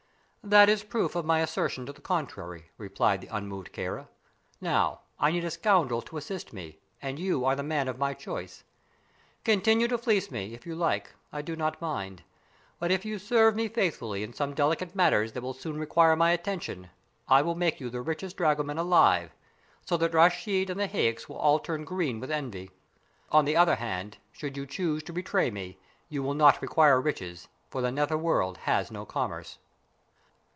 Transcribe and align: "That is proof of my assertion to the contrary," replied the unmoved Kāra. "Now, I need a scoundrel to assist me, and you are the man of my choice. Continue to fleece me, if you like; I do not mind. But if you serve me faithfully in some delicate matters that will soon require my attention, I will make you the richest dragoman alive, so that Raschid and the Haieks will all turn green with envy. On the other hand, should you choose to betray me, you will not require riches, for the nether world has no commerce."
"That 0.43 0.69
is 0.69 0.83
proof 0.83 1.15
of 1.15 1.23
my 1.23 1.39
assertion 1.41 1.85
to 1.85 1.93
the 1.93 2.01
contrary," 2.01 2.71
replied 2.79 3.21
the 3.21 3.27
unmoved 3.33 3.71
Kāra. 3.71 4.07
"Now, 4.59 5.01
I 5.19 5.31
need 5.31 5.45
a 5.45 5.51
scoundrel 5.51 6.01
to 6.01 6.17
assist 6.17 6.51
me, 6.51 6.79
and 6.99 7.19
you 7.19 7.45
are 7.45 7.55
the 7.55 7.61
man 7.61 7.87
of 7.87 7.99
my 7.99 8.15
choice. 8.15 8.63
Continue 9.45 9.87
to 9.87 9.99
fleece 9.99 10.31
me, 10.31 10.55
if 10.55 10.65
you 10.65 10.75
like; 10.75 11.13
I 11.31 11.43
do 11.43 11.55
not 11.55 11.79
mind. 11.79 12.23
But 12.79 12.89
if 12.91 13.05
you 13.05 13.19
serve 13.19 13.55
me 13.55 13.67
faithfully 13.69 14.23
in 14.23 14.33
some 14.33 14.55
delicate 14.55 14.95
matters 14.95 15.33
that 15.33 15.43
will 15.43 15.53
soon 15.53 15.77
require 15.79 16.15
my 16.15 16.31
attention, 16.31 16.89
I 17.29 17.43
will 17.43 17.55
make 17.55 17.79
you 17.79 17.91
the 17.91 18.01
richest 18.01 18.35
dragoman 18.37 18.79
alive, 18.79 19.35
so 19.85 19.95
that 19.97 20.13
Raschid 20.15 20.71
and 20.71 20.79
the 20.79 20.87
Haieks 20.87 21.29
will 21.29 21.37
all 21.37 21.59
turn 21.59 21.85
green 21.85 22.19
with 22.19 22.31
envy. 22.31 22.71
On 23.31 23.45
the 23.45 23.55
other 23.55 23.75
hand, 23.75 24.17
should 24.31 24.57
you 24.57 24.65
choose 24.65 25.03
to 25.03 25.13
betray 25.13 25.51
me, 25.51 25.77
you 26.09 26.23
will 26.23 26.33
not 26.33 26.63
require 26.63 26.99
riches, 26.99 27.47
for 27.69 27.79
the 27.81 27.91
nether 27.91 28.17
world 28.17 28.57
has 28.65 28.89
no 28.89 29.05
commerce." 29.05 29.59